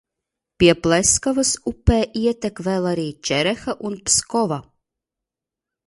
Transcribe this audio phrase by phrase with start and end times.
[0.61, 4.61] Pie Pleskavas upē ietek vēl arī Čereha un Pskova.